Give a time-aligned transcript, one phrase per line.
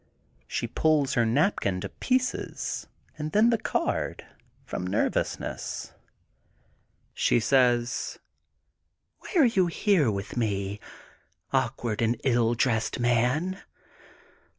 [0.47, 2.87] She pulls her napkin to pieces
[3.19, 4.25] and then the card,
[4.65, 5.93] from nervousness.
[7.13, 8.17] She says:—
[9.19, 10.79] Why are you here with me,
[11.53, 13.61] awkward and ill dressed man!